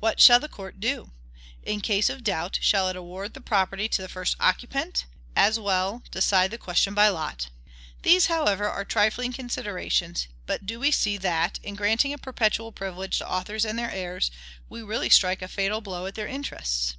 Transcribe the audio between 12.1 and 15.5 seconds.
a perpetual privilege to authors and their heirs, we really strike a